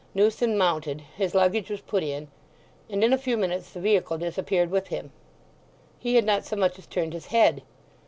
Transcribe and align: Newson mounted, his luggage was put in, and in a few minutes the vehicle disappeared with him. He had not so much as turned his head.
Newson 0.15 0.57
mounted, 0.57 1.01
his 1.15 1.35
luggage 1.35 1.69
was 1.69 1.79
put 1.79 2.01
in, 2.01 2.27
and 2.89 3.03
in 3.03 3.13
a 3.13 3.19
few 3.19 3.37
minutes 3.37 3.69
the 3.71 3.79
vehicle 3.79 4.17
disappeared 4.17 4.71
with 4.71 4.87
him. 4.87 5.11
He 5.99 6.15
had 6.15 6.25
not 6.25 6.43
so 6.43 6.55
much 6.55 6.79
as 6.79 6.87
turned 6.87 7.13
his 7.13 7.27
head. 7.27 7.61